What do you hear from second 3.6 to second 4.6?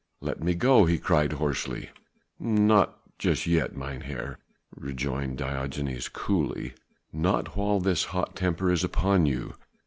mynheer,"